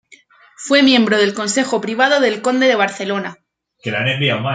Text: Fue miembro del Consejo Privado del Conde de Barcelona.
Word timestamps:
Fue 0.57 0.81
miembro 0.81 1.19
del 1.19 1.35
Consejo 1.35 1.79
Privado 1.79 2.19
del 2.21 2.41
Conde 2.41 2.65
de 2.65 2.73
Barcelona. 2.75 3.37